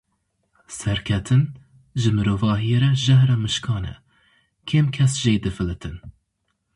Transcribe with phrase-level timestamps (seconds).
[0.77, 1.41] Serketin,
[2.01, 3.95] ji mirovahiyê re jehra mişkan e;
[4.67, 5.97] kêm kes jê difilitin.